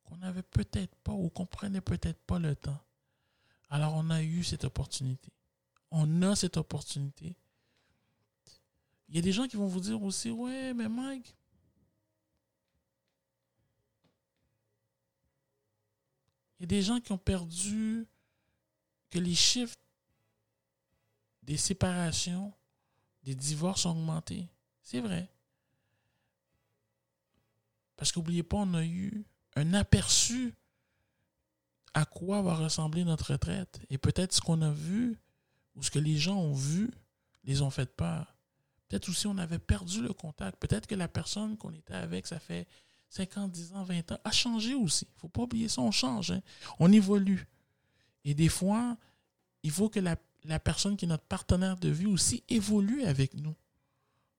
qu'on 0.04 0.18
n'avait 0.18 0.44
peut-être 0.44 0.94
pas 0.98 1.14
ou 1.14 1.30
qu'on 1.30 1.46
prenait 1.46 1.80
peut-être 1.80 2.20
pas 2.26 2.38
le 2.38 2.54
temps. 2.54 2.84
Alors 3.70 3.94
on 3.96 4.10
a 4.10 4.22
eu 4.22 4.44
cette 4.44 4.66
opportunité. 4.66 5.32
On 5.92 6.22
a 6.22 6.36
cette 6.36 6.58
opportunité. 6.58 7.38
Il 9.10 9.16
y 9.16 9.20
a 9.20 9.22
des 9.22 9.32
gens 9.32 9.48
qui 9.48 9.56
vont 9.56 9.68
vous 9.68 9.80
dire 9.80 10.02
aussi, 10.04 10.30
ouais, 10.30 10.74
mais 10.74 10.90
Mike, 10.90 11.36
il 16.60 16.64
y 16.64 16.66
a 16.66 16.68
des 16.68 16.82
gens 16.82 17.00
qui 17.00 17.12
ont 17.12 17.18
perdu, 17.18 18.08
que 19.10 19.20
les 19.20 19.36
chiffres 19.36 19.78
des 21.44 21.58
séparations, 21.58 22.54
des 23.24 23.36
divorces 23.36 23.86
ont 23.86 23.92
augmenté. 23.92 24.48
C'est 24.82 25.00
vrai. 25.00 25.30
Parce 27.96 28.12
qu'oubliez 28.12 28.44
pas, 28.44 28.58
on 28.58 28.74
a 28.74 28.84
eu 28.84 29.26
un 29.56 29.74
aperçu 29.74 30.54
à 31.94 32.06
quoi 32.06 32.42
va 32.42 32.56
ressembler 32.56 33.04
notre 33.04 33.32
retraite. 33.32 33.80
Et 33.90 33.98
peut-être 33.98 34.34
ce 34.34 34.42
qu'on 34.42 34.62
a 34.62 34.72
vu 34.72 35.18
ou 35.76 35.84
ce 35.84 35.90
que 35.90 36.00
les 36.00 36.18
gens 36.18 36.38
ont 36.38 36.54
vu 36.54 36.92
les 37.44 37.62
ont 37.62 37.70
fait 37.70 37.96
peur. 37.96 38.37
Peut-être 38.88 39.10
aussi 39.10 39.28
on 39.28 39.38
avait 39.38 39.60
perdu 39.60 40.02
le 40.02 40.14
contact. 40.14 40.58
Peut-être 40.60 40.88
que 40.88 40.96
la 40.96 41.08
personne 41.08 41.58
qu'on 41.58 41.74
était 41.74 41.94
avec, 41.94 42.28
ça 42.28 42.40
fait 42.40 42.68
50, 43.10 43.52
10 43.52 43.74
ans, 43.74 43.84
20 43.84 44.12
ans, 44.12 44.20
a 44.24 44.32
changé 44.32 44.74
aussi. 44.74 45.06
Il 45.06 45.16
ne 45.16 45.20
faut 45.22 45.30
pas 45.30 45.42
oublier 45.44 45.70
ça, 45.70 45.82
on 45.82 45.92
change. 45.92 46.32
Hein. 46.32 46.42
On 46.80 46.92
évolue. 46.92 47.48
Et 48.26 48.34
des 48.34 48.50
fois, 48.50 48.98
il 49.64 49.72
faut 49.72 49.90
que 49.90 50.00
la, 50.00 50.18
personne 50.60 50.98
qui 50.98 51.06
est 51.06 51.08
notre 51.08 51.26
partenaire 51.26 51.78
de 51.78 51.90
vie 51.90 52.06
aussi 52.06 52.44
évolue 52.50 53.04
avec 53.04 53.34
nous. 53.36 53.56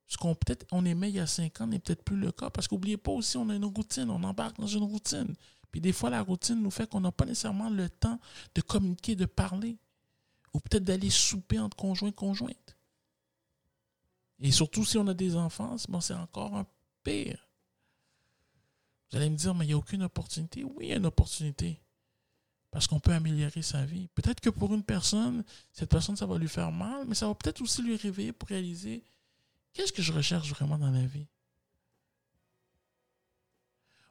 Ce 0.06 0.16
qu'on 0.16 0.34
peut-être 0.34 0.66
on 0.70 0.86
aimait 0.86 1.10
il 1.10 1.16
y 1.16 1.20
a 1.20 1.26
cinq 1.26 1.60
ans 1.60 1.66
n'est 1.66 1.78
peut-être 1.78 2.02
plus 2.02 2.16
le 2.16 2.32
cas. 2.32 2.50
Parce 2.50 2.68
qu'oubliez 2.68 2.96
pas 2.96 3.12
aussi, 3.12 3.36
on 3.36 3.48
a 3.50 3.54
une 3.54 3.64
routine, 3.64 4.10
on 4.10 4.22
embarque 4.22 4.58
dans 4.58 4.66
une 4.66 4.84
routine. 4.84 5.34
Puis 5.70 5.80
des 5.82 5.92
fois, 5.92 6.08
la 6.08 6.22
routine 6.22 6.62
nous 6.62 6.70
fait 6.70 6.88
qu'on 6.88 7.00
n'a 7.00 7.12
pas 7.12 7.26
nécessairement 7.26 7.68
le 7.68 7.90
temps 7.90 8.18
de 8.54 8.60
communiquer, 8.62 9.16
de 9.16 9.26
parler. 9.26 9.76
Ou 10.54 10.60
peut-être 10.60 10.84
d'aller 10.84 11.10
souper 11.10 11.58
entre 11.58 11.76
conjoints 11.76 12.08
et 12.08 12.12
conjointes. 12.12 12.77
Et 14.40 14.52
surtout 14.52 14.84
si 14.84 14.98
on 14.98 15.06
a 15.08 15.14
des 15.14 15.36
enfants, 15.36 15.76
c'est 15.78 16.14
encore 16.14 16.56
un 16.56 16.66
pire. 17.02 17.48
Vous 19.10 19.16
allez 19.16 19.30
me 19.30 19.36
dire, 19.36 19.54
mais 19.54 19.64
il 19.64 19.68
n'y 19.68 19.74
a 19.74 19.78
aucune 19.78 20.02
opportunité. 20.02 20.64
Oui, 20.64 20.74
il 20.80 20.88
y 20.88 20.92
a 20.92 20.96
une 20.96 21.06
opportunité. 21.06 21.80
Parce 22.70 22.86
qu'on 22.86 23.00
peut 23.00 23.12
améliorer 23.12 23.62
sa 23.62 23.84
vie. 23.84 24.08
Peut-être 24.14 24.40
que 24.40 24.50
pour 24.50 24.74
une 24.74 24.82
personne, 24.82 25.42
cette 25.72 25.90
personne, 25.90 26.16
ça 26.16 26.26
va 26.26 26.36
lui 26.36 26.48
faire 26.48 26.70
mal, 26.70 27.06
mais 27.06 27.14
ça 27.14 27.26
va 27.26 27.34
peut-être 27.34 27.62
aussi 27.62 27.82
lui 27.82 27.96
réveiller 27.96 28.32
pour 28.32 28.48
réaliser 28.48 29.02
Qu'est-ce 29.72 29.92
que 29.92 30.02
je 30.02 30.12
recherche 30.12 30.50
vraiment 30.50 30.76
dans 30.76 30.90
la 30.90 31.06
vie? 31.06 31.26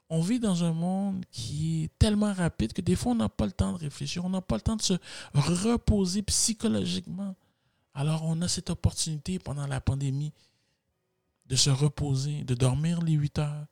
On 0.10 0.22
vit 0.22 0.40
dans 0.40 0.64
un 0.64 0.72
monde 0.72 1.26
qui 1.30 1.84
est 1.84 2.00
tellement 2.00 2.32
rapide 2.32 2.72
que 2.72 2.80
des 2.80 2.96
fois, 2.96 3.12
on 3.12 3.16
n'a 3.16 3.28
pas 3.28 3.46
le 3.46 3.52
temps 3.52 3.74
de 3.74 3.78
réfléchir, 3.78 4.24
on 4.24 4.30
n'a 4.30 4.40
pas 4.40 4.56
le 4.56 4.62
temps 4.62 4.78
de 4.78 4.82
se 4.82 4.94
reposer 5.34 6.22
psychologiquement. 6.22 7.36
Alors, 7.98 8.24
on 8.26 8.44
a 8.44 8.48
cette 8.48 8.70
opportunité 8.70 9.40
pendant 9.40 9.66
la 9.66 9.82
pandémie 9.82 10.32
de 11.48 11.56
se 11.56 11.72
reposer, 11.72 12.44
de 12.44 12.54
dormir 12.54 13.02
les 13.02 13.14
8 13.14 13.40
heures, 13.40 13.66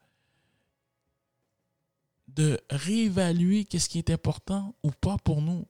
de 2.30 2.60
réévaluer 2.72 3.66
qu'est-ce 3.66 3.88
qui 3.88 4.00
est 4.00 4.10
important 4.10 4.76
ou 4.82 4.90
pas 4.90 5.20
pour 5.20 5.44
nous 5.44 5.68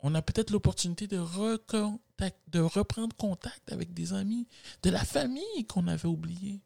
on 0.00 0.14
a 0.14 0.20
peut-être 0.20 0.50
l'opportunité 0.50 1.08
de, 1.08 1.16
de 1.16 2.60
reprendre 2.60 3.16
contact 3.16 3.72
avec 3.72 3.94
des 3.94 4.12
amis, 4.12 4.46
de 4.82 4.90
la 4.90 5.02
famille 5.04 5.66
qu'on 5.66 5.88
avait 5.88 6.06
oublié. 6.06 6.60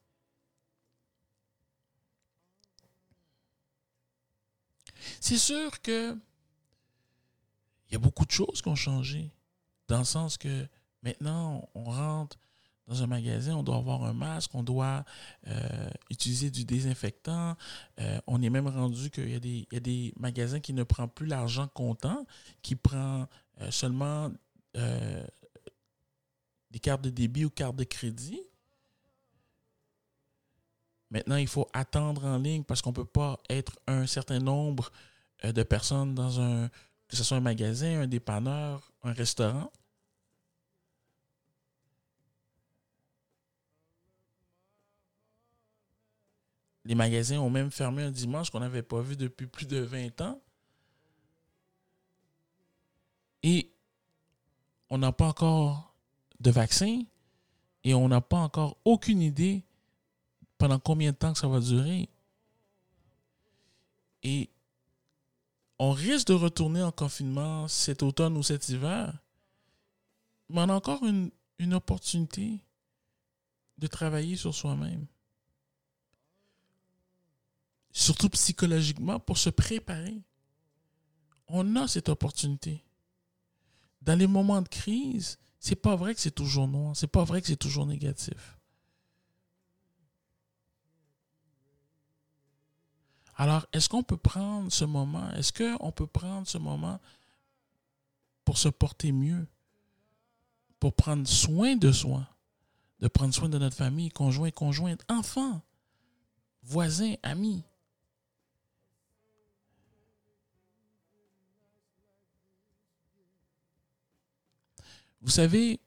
C'est 5.20 5.38
sûr 5.38 5.80
que 5.80 6.18
il 7.90 7.94
y 7.94 7.96
a 7.96 7.98
beaucoup 7.98 8.24
de 8.24 8.30
choses 8.30 8.62
qui 8.62 8.68
ont 8.68 8.76
changé, 8.76 9.32
dans 9.88 9.98
le 9.98 10.04
sens 10.04 10.38
que 10.38 10.68
maintenant, 11.02 11.68
on 11.74 11.84
rentre 11.84 12.38
dans 12.86 13.02
un 13.02 13.06
magasin, 13.06 13.54
on 13.54 13.62
doit 13.62 13.76
avoir 13.76 14.04
un 14.04 14.12
masque, 14.12 14.52
on 14.54 14.62
doit 14.64 15.04
euh, 15.46 15.90
utiliser 16.10 16.50
du 16.50 16.64
désinfectant. 16.64 17.56
Euh, 18.00 18.20
on 18.26 18.42
est 18.42 18.50
même 18.50 18.66
rendu 18.66 19.10
qu'il 19.10 19.30
y, 19.30 19.36
a 19.36 19.80
des 19.80 20.12
magasins 20.18 20.58
qui 20.58 20.72
ne 20.72 20.82
prennent 20.82 21.08
plus 21.08 21.26
l'argent 21.26 21.68
comptant, 21.68 22.26
qui 22.62 22.74
prend 22.74 23.28
euh, 23.60 23.70
seulement 23.70 24.30
des 26.70 26.78
cartes 26.80 27.02
de 27.02 27.10
débit 27.10 27.44
ou 27.44 27.50
cartes 27.50 27.76
de 27.76 27.84
crédit. 27.84 28.40
Maintenant, 31.10 31.36
il 31.36 31.48
faut 31.48 31.68
attendre 31.72 32.24
en 32.24 32.38
ligne 32.38 32.62
parce 32.62 32.82
qu'on 32.82 32.90
ne 32.90 32.94
peut 32.94 33.04
pas 33.04 33.40
être 33.48 33.78
un 33.88 34.06
certain 34.06 34.38
nombre 34.38 34.92
de 35.42 35.62
personnes 35.64 36.14
dans 36.14 36.40
un, 36.40 36.70
que 37.10 37.16
ce 37.16 37.24
soit 37.24 37.38
un 37.38 37.40
magasin, 37.40 38.02
un 38.02 38.06
dépanneur, 38.06 38.92
un 39.02 39.12
restaurant. 39.12 39.72
Les 46.84 46.94
magasins 46.94 47.38
ont 47.38 47.50
même 47.50 47.72
fermé 47.72 48.04
un 48.04 48.12
dimanche 48.12 48.50
qu'on 48.50 48.60
n'avait 48.60 48.84
pas 48.84 49.00
vu 49.00 49.16
depuis 49.16 49.48
plus 49.48 49.66
de 49.66 49.78
20 49.78 50.20
ans. 50.20 50.40
Et 53.42 53.72
on 54.88 54.98
n'a 54.98 55.10
pas 55.10 55.26
encore 55.26 55.92
de 56.38 56.50
vaccin 56.50 57.02
et 57.82 57.92
on 57.92 58.08
n'a 58.08 58.20
pas 58.20 58.38
encore 58.38 58.76
aucune 58.84 59.20
idée 59.20 59.64
pendant 60.58 60.78
combien 60.78 61.10
de 61.10 61.16
temps 61.16 61.34
ça 61.34 61.48
va 61.48 61.58
durer. 61.58 62.08
Et 64.22 64.48
on 65.82 65.92
risque 65.92 66.26
de 66.26 66.34
retourner 66.34 66.82
en 66.82 66.92
confinement 66.92 67.66
cet 67.66 68.02
automne 68.02 68.36
ou 68.36 68.42
cet 68.42 68.68
hiver, 68.68 69.18
mais 70.50 70.60
on 70.60 70.68
a 70.68 70.74
encore 70.74 71.04
une, 71.04 71.30
opportunité 71.72 72.58
de 73.78 73.86
travailler 73.86 74.36
sur 74.36 74.54
soi-même 74.54 75.06
surtout 77.92 78.28
psychologiquement, 78.30 79.18
pour 79.18 79.38
se 79.38 79.50
préparer. 79.50 80.22
On 81.48 81.76
a 81.76 81.88
cette 81.88 82.08
opportunité. 82.08 82.84
Dans 84.02 84.18
les 84.18 84.26
moments 84.26 84.62
de 84.62 84.68
crise, 84.68 85.38
c'est 85.58 85.76
pas 85.76 85.96
vrai 85.96 86.14
que 86.14 86.20
c'est 86.20 86.30
toujours 86.30 86.68
noir, 86.68 86.96
c'est 86.96 87.06
pas 87.10 87.24
vrai 87.24 87.40
que 87.40 87.48
c'est 87.48 87.56
toujours 87.56 87.86
négatif. 87.86 88.59
Alors, 93.40 93.66
est-ce 93.72 93.88
qu'on 93.88 94.02
peut 94.02 94.18
prendre 94.18 94.70
ce 94.70 94.84
moment, 94.84 95.30
est-ce 95.30 95.50
qu'on 95.50 95.90
peut 95.92 96.06
prendre 96.06 96.46
ce 96.46 96.58
moment 96.58 97.00
pour 98.44 98.58
se 98.58 98.68
porter 98.68 99.12
mieux, 99.12 99.46
pour 100.78 100.92
prendre 100.92 101.26
soin 101.26 101.74
de 101.74 101.90
soi, 101.90 102.28
de 102.98 103.08
prendre 103.08 103.32
soin 103.32 103.48
de 103.48 103.56
notre 103.56 103.76
famille, 103.76 104.10
conjoint, 104.10 104.50
conjointe, 104.50 105.02
enfants, 105.08 105.62
voisins, 106.62 107.14
amis. 107.22 107.64
Vous 115.22 115.30
savez, 115.30 115.80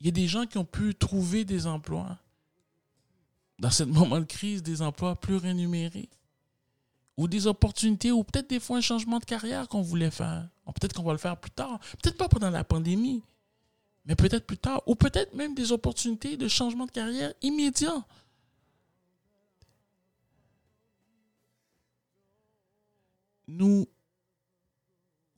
il 0.00 0.06
y 0.06 0.08
a 0.08 0.12
des 0.12 0.28
gens 0.28 0.46
qui 0.46 0.56
ont 0.56 0.64
pu 0.64 0.94
trouver 0.94 1.44
des 1.44 1.66
emplois 1.66 2.18
dans 3.58 3.70
ce 3.70 3.82
moment 3.82 4.20
de 4.20 4.24
crise, 4.24 4.62
des 4.62 4.82
emplois 4.82 5.16
plus 5.16 5.36
rémunérés 5.36 6.08
ou 7.16 7.26
des 7.26 7.48
opportunités 7.48 8.12
ou 8.12 8.22
peut-être 8.22 8.48
des 8.48 8.60
fois 8.60 8.78
un 8.78 8.80
changement 8.80 9.18
de 9.18 9.24
carrière 9.24 9.68
qu'on 9.68 9.82
voulait 9.82 10.10
faire. 10.10 10.48
Peut-être 10.66 10.94
qu'on 10.94 11.02
va 11.02 11.12
le 11.12 11.18
faire 11.18 11.36
plus 11.36 11.50
tard. 11.50 11.80
Peut-être 12.00 12.16
pas 12.16 12.28
pendant 12.28 12.50
la 12.50 12.62
pandémie, 12.62 13.24
mais 14.04 14.14
peut-être 14.14 14.46
plus 14.46 14.58
tard. 14.58 14.82
Ou 14.86 14.94
peut-être 14.94 15.34
même 15.34 15.54
des 15.54 15.72
opportunités 15.72 16.36
de 16.36 16.46
changement 16.46 16.86
de 16.86 16.92
carrière 16.92 17.34
immédiat. 17.42 18.06
Nous 23.48 23.88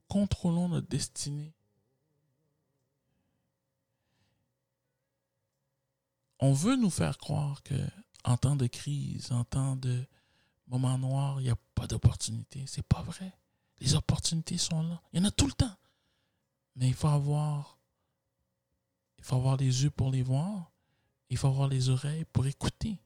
contrôlons 0.09 0.69
notre 0.69 0.89
destinée. 0.89 1.55
On 6.41 6.53
veut 6.53 6.77
nous 6.77 6.91
faire 6.91 7.17
croire 7.17 7.63
que 7.63 7.75
en 8.25 8.37
temps 8.37 8.57
de 8.57 8.67
crise, 8.67 9.33
en 9.33 9.45
temps 9.45 9.77
de 9.77 10.05
moment 10.67 10.99
noir, 10.99 11.41
il 11.41 11.45
n'y 11.45 11.51
a 11.51 11.57
pas 11.75 11.87
d'opportunité. 11.87 12.65
C'est 12.67 12.87
pas 12.87 13.03
vrai. 13.03 13.33
Les 13.81 13.95
opportunités 13.95 14.59
sont 14.59 14.83
là. 14.83 15.01
Il 15.13 15.21
y 15.21 15.23
en 15.23 15.29
a 15.29 15.31
tout 15.31 15.47
le 15.47 15.53
temps. 15.53 15.77
Mais 16.77 16.89
il 16.89 16.95
faut 16.95 17.09
avoir 17.09 17.79
il 19.19 19.25
faut 19.25 19.37
avoir 19.37 19.57
les 19.57 19.83
yeux 19.83 19.91
pour 19.91 20.11
les 20.11 20.23
voir. 20.23 20.73
Il 21.29 21.37
faut 21.37 21.49
avoir 21.49 21.69
les 21.69 21.91
oreilles 21.91 22.25
pour 22.25 22.47
écouter. 22.47 22.99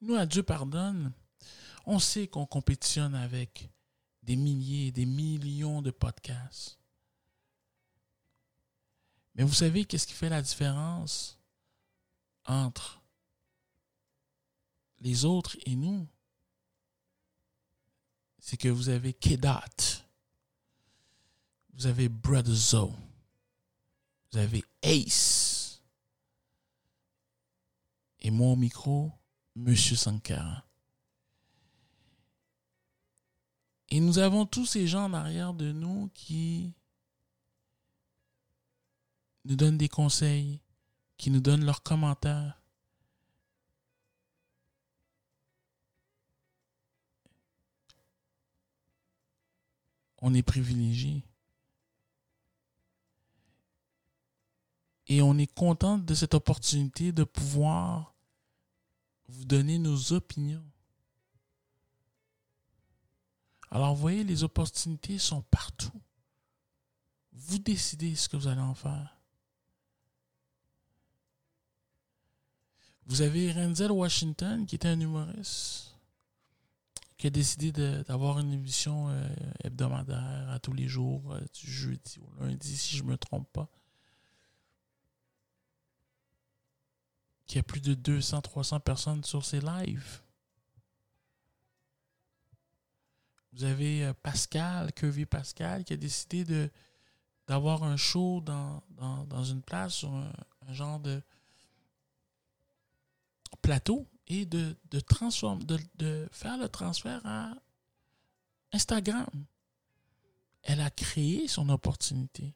Nous, 0.00 0.14
à 0.14 0.26
Dieu 0.26 0.42
pardonne, 0.42 1.12
on 1.86 1.98
sait 1.98 2.26
qu'on 2.26 2.46
compétitionne 2.46 3.14
avec 3.14 3.70
des 4.22 4.36
milliers 4.36 4.90
des 4.92 5.06
millions 5.06 5.82
de 5.82 5.90
podcasts. 5.90 6.79
Mais 9.34 9.44
vous 9.44 9.54
savez 9.54 9.84
qu'est-ce 9.84 10.06
qui 10.06 10.12
fait 10.12 10.28
la 10.28 10.42
différence 10.42 11.38
entre 12.44 13.00
les 15.00 15.24
autres 15.24 15.56
et 15.64 15.76
nous? 15.76 16.06
C'est 18.38 18.56
que 18.56 18.68
vous 18.68 18.88
avez 18.88 19.12
Kedat, 19.12 19.64
vous 21.74 21.86
avez 21.86 22.08
Brother 22.08 22.54
Zoe, 22.54 22.92
vous 24.32 24.38
avez 24.38 24.64
Ace, 24.82 25.82
et 28.20 28.30
mon 28.30 28.56
micro, 28.56 29.12
Monsieur 29.54 29.96
Sankara. 29.96 30.64
Et 33.88 34.00
nous 34.00 34.18
avons 34.18 34.46
tous 34.46 34.66
ces 34.66 34.86
gens 34.86 35.06
en 35.06 35.14
arrière 35.14 35.52
de 35.52 35.72
nous 35.72 36.10
qui 36.14 36.74
nous 39.44 39.56
donnent 39.56 39.78
des 39.78 39.88
conseils, 39.88 40.60
qui 41.16 41.30
nous 41.30 41.40
donnent 41.40 41.64
leurs 41.64 41.82
commentaires. 41.82 42.60
On 50.18 50.34
est 50.34 50.42
privilégié. 50.42 51.24
Et 55.06 55.22
on 55.22 55.36
est 55.38 55.52
content 55.52 55.98
de 55.98 56.14
cette 56.14 56.34
opportunité 56.34 57.12
de 57.12 57.24
pouvoir 57.24 58.14
vous 59.28 59.44
donner 59.44 59.78
nos 59.78 60.12
opinions. 60.12 60.64
Alors, 63.70 63.94
vous 63.94 64.00
voyez, 64.00 64.24
les 64.24 64.42
opportunités 64.42 65.18
sont 65.18 65.42
partout. 65.42 66.00
Vous 67.32 67.58
décidez 67.58 68.16
ce 68.16 68.28
que 68.28 68.36
vous 68.36 68.48
allez 68.48 68.60
en 68.60 68.74
faire. 68.74 69.19
Vous 73.06 73.22
avez 73.22 73.52
Renzel 73.52 73.90
Washington, 73.90 74.66
qui 74.66 74.76
était 74.76 74.88
un 74.88 75.00
humoriste, 75.00 75.90
qui 77.20 77.26
a 77.26 77.30
décidé 77.30 77.70
d'avoir 77.72 78.38
une 78.38 78.52
émission 78.52 79.10
euh, 79.10 79.28
hebdomadaire 79.62 80.48
à 80.50 80.58
tous 80.58 80.72
les 80.72 80.88
jours, 80.88 81.34
euh, 81.34 81.40
du 81.52 81.70
jeudi 81.70 82.18
au 82.18 82.42
lundi, 82.42 82.74
si 82.74 82.96
je 82.96 83.02
ne 83.02 83.10
me 83.10 83.18
trompe 83.18 83.46
pas. 83.52 83.68
Qui 87.46 87.58
a 87.58 87.62
plus 87.62 87.82
de 87.82 87.94
200-300 87.94 88.80
personnes 88.80 89.22
sur 89.22 89.44
ses 89.44 89.60
lives. 89.60 90.22
Vous 93.52 93.64
avez 93.64 94.04
euh, 94.04 94.14
Pascal, 94.22 94.90
Curvy 94.94 95.26
Pascal, 95.26 95.84
qui 95.84 95.92
a 95.92 95.96
décidé 95.98 96.70
d'avoir 97.46 97.82
un 97.82 97.98
show 97.98 98.40
dans, 98.40 98.82
une 99.44 99.60
place 99.60 99.92
sur 99.92 100.14
un, 100.14 100.32
genre 100.70 101.00
de 101.00 101.20
plateau 103.62 104.06
et 104.26 104.46
de, 104.46 104.76
de, 104.90 105.00
de, 105.00 105.78
de 105.96 106.28
faire 106.32 106.56
le 106.58 106.68
transfert 106.68 107.20
à 107.24 107.54
Instagram. 108.72 109.28
Elle 110.62 110.80
a 110.80 110.90
créé 110.90 111.48
son 111.48 111.68
opportunité. 111.68 112.54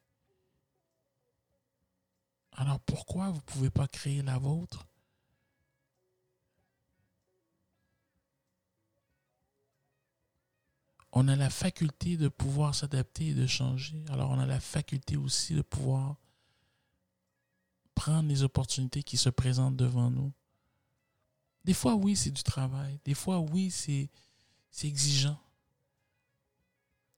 Alors 2.52 2.78
pourquoi 2.80 3.30
vous 3.30 3.36
ne 3.36 3.40
pouvez 3.42 3.70
pas 3.70 3.88
créer 3.88 4.22
la 4.22 4.38
vôtre? 4.38 4.86
on 11.16 11.28
a 11.28 11.36
la 11.36 11.48
faculté 11.48 12.16
de 12.16 12.28
pouvoir 12.28 12.74
s'adapter 12.74 13.28
et 13.28 13.34
de 13.34 13.46
changer. 13.46 14.04
Alors 14.10 14.30
on 14.30 14.38
a 14.38 14.46
la 14.46 14.58
faculté 14.58 15.16
aussi 15.16 15.54
de 15.54 15.62
pouvoir 15.62 16.16
prendre 17.94 18.28
les 18.28 18.42
opportunités 18.42 19.04
qui 19.04 19.16
se 19.16 19.30
présentent 19.30 19.76
devant 19.76 20.10
nous. 20.10 20.32
Des 21.64 21.74
fois, 21.74 21.94
oui, 21.94 22.16
c'est 22.16 22.30
du 22.30 22.42
travail. 22.42 22.98
Des 23.04 23.14
fois, 23.14 23.40
oui, 23.40 23.70
c'est, 23.70 24.08
exigeant. 24.82 25.40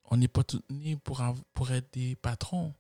On 0.05 0.17
n'est 0.17 0.29
pas 0.29 0.45
tout 0.45 0.63
né 0.71 0.97
pour, 0.97 1.23
pour 1.53 1.71
être 1.73 1.93
des 1.93 2.17
patrons. 2.17 2.75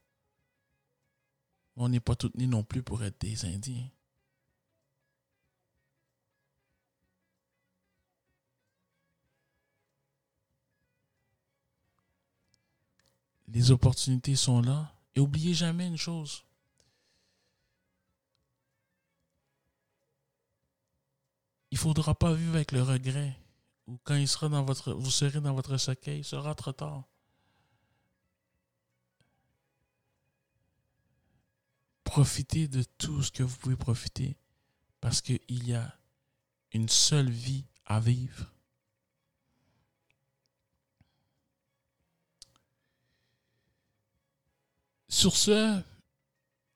On 1.76 1.88
n'est 1.88 2.00
pas 2.00 2.14
tout 2.14 2.30
né 2.34 2.46
non 2.46 2.62
plus 2.62 2.82
pour 2.82 3.02
être 3.02 3.20
des 3.20 3.44
Indiens. 3.44 3.90
les 13.56 13.70
opportunités 13.70 14.36
sont 14.36 14.60
là. 14.60 14.92
Et 15.14 15.20
oubliez 15.20 15.54
jamais 15.54 15.86
une 15.86 15.96
chose. 15.96 16.44
Il 21.70 21.74
ne 21.74 21.80
faudra 21.80 22.14
pas 22.14 22.32
vivre 22.32 22.54
avec 22.54 22.72
le 22.72 22.82
regret. 22.82 23.38
Ou 23.86 23.98
quand 24.04 24.16
il 24.16 24.28
sera 24.28 24.48
dans 24.48 24.64
votre, 24.64 24.92
vous 24.92 25.10
serez 25.10 25.40
dans 25.40 25.54
votre 25.54 25.76
cercueil, 25.76 26.18
il 26.18 26.24
sera 26.24 26.54
trop 26.54 26.72
tard. 26.72 27.04
Profitez 32.04 32.68
de 32.68 32.82
tout 32.98 33.22
ce 33.22 33.30
que 33.30 33.42
vous 33.42 33.56
pouvez 33.56 33.76
profiter. 33.76 34.36
Parce 35.00 35.20
qu'il 35.20 35.40
y 35.48 35.74
a 35.74 35.96
une 36.72 36.88
seule 36.88 37.30
vie 37.30 37.64
à 37.84 38.00
vivre. 38.00 38.52
Sur 45.08 45.36
ce, 45.36 45.82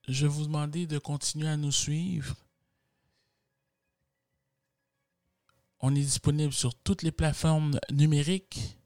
je 0.08 0.26
vous 0.26 0.44
demander 0.44 0.86
de 0.86 0.98
continuer 0.98 1.48
à 1.48 1.56
nous 1.56 1.72
suivre. 1.72 2.36
On 5.80 5.94
est 5.94 6.00
disponible 6.00 6.52
sur 6.52 6.74
toutes 6.74 7.02
les 7.02 7.12
plateformes 7.12 7.78
numériques 7.90 8.76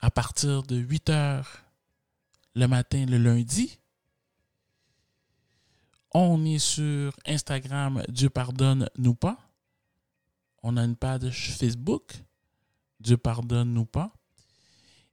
à 0.00 0.10
partir 0.10 0.62
de 0.62 0.76
8 0.76 1.10
heures 1.10 1.64
le 2.54 2.66
matin 2.66 3.04
le 3.06 3.18
lundi. 3.18 3.78
On 6.12 6.44
est 6.44 6.58
sur 6.58 7.14
Instagram 7.26 8.02
Dieu 8.08 8.30
pardonne 8.30 8.88
nous 8.96 9.14
pas. 9.14 9.38
On 10.62 10.76
a 10.76 10.84
une 10.84 10.96
page 10.96 11.54
Facebook 11.58 12.14
Dieu 13.00 13.16
pardonne 13.16 13.74
nous 13.74 13.86
pas. 13.86 14.12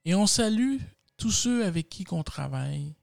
Et 0.05 0.15
on 0.15 0.27
salue 0.27 0.77
tous 1.17 1.31
ceux 1.31 1.65
avec 1.65 1.89
qui 1.89 2.05
on 2.11 2.23
travaille. 2.23 2.95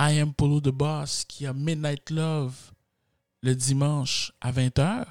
I 0.00 0.18
am 0.18 0.32
Polo 0.32 0.60
the 0.60 0.68
Boss 0.68 1.24
qui 1.24 1.46
a 1.46 1.52
Midnight 1.52 2.10
Love 2.10 2.72
le 3.42 3.54
dimanche 3.54 4.32
à 4.40 4.52
20h. 4.52 5.06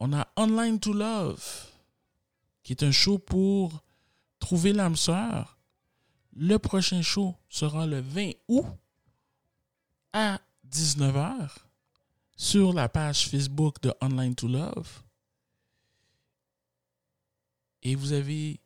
On 0.00 0.12
a 0.12 0.26
Online 0.36 0.80
to 0.80 0.92
Love, 0.92 1.68
qui 2.62 2.72
est 2.72 2.82
un 2.82 2.90
show 2.90 3.18
pour 3.18 3.82
trouver 4.38 4.72
l'âme 4.72 4.96
sœur. 4.96 5.58
Le 6.34 6.58
prochain 6.58 7.02
show 7.02 7.34
sera 7.48 7.86
le 7.86 8.00
20 8.00 8.32
août 8.48 8.66
à 10.12 10.40
19h 10.70 11.50
sur 12.36 12.72
la 12.72 12.88
page 12.88 13.28
Facebook 13.28 13.80
de 13.82 13.92
Online 14.02 14.34
to 14.34 14.48
Love. 14.48 15.02
Et 17.82 17.94
vous 17.94 18.12
avez 18.12 18.60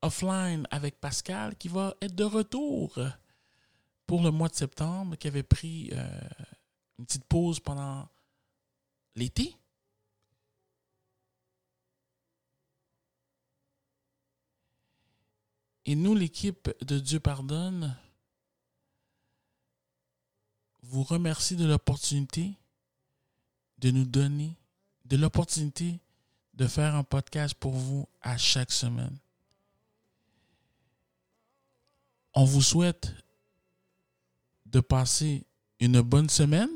Offline 0.00 0.66
avec 0.70 1.00
Pascal 1.00 1.56
qui 1.56 1.68
va 1.68 1.94
être 2.00 2.14
de 2.14 2.24
retour 2.24 2.98
pour 4.06 4.22
le 4.22 4.30
mois 4.30 4.48
de 4.48 4.54
septembre, 4.54 5.16
qui 5.16 5.28
avait 5.28 5.42
pris 5.42 5.90
euh, 5.92 6.20
une 6.98 7.06
petite 7.06 7.24
pause 7.24 7.60
pendant 7.60 8.08
l'été? 9.14 9.56
Et 15.86 15.94
nous, 15.94 16.14
l'équipe 16.14 16.70
de 16.84 16.98
Dieu 16.98 17.18
pardonne, 17.18 17.96
vous 20.82 21.02
remercie 21.02 21.56
de 21.56 21.66
l'opportunité 21.66 22.54
de 23.78 23.90
nous 23.90 24.04
donner, 24.04 24.56
de 25.04 25.16
l'opportunité 25.16 26.00
de 26.54 26.66
faire 26.66 26.94
un 26.96 27.04
podcast 27.04 27.54
pour 27.54 27.72
vous 27.72 28.08
à 28.20 28.36
chaque 28.36 28.72
semaine. 28.72 29.16
On 32.34 32.44
vous 32.44 32.62
souhaite 32.62 33.14
de 34.66 34.80
passer 34.80 35.46
une 35.80 36.00
bonne 36.00 36.28
semaine. 36.28 36.68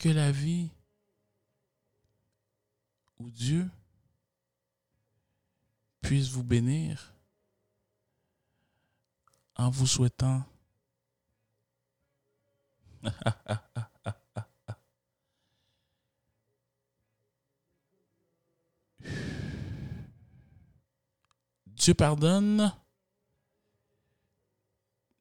Que 0.00 0.08
la 0.08 0.32
vie 0.32 0.70
ou 3.18 3.30
Dieu 3.30 3.68
puisse 6.00 6.30
vous 6.30 6.42
bénir 6.42 7.12
en 9.56 9.68
vous 9.68 9.86
souhaitant 9.86 10.42
Dieu 21.66 21.92
pardonne, 21.92 22.74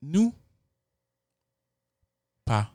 nous 0.01 0.33
pas. 2.45 2.73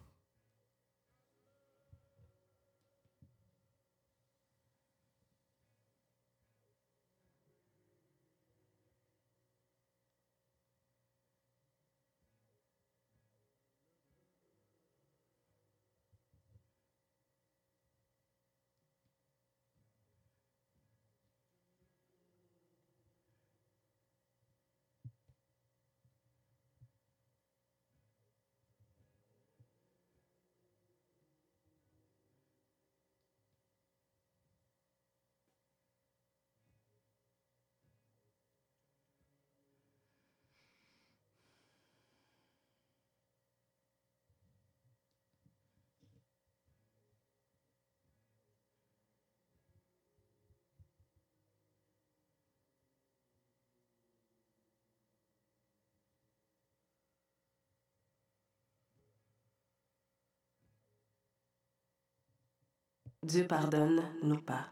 Dieu 63.24 63.46
pardonne, 63.46 64.02
nous 64.22 64.37
pas. 64.37 64.66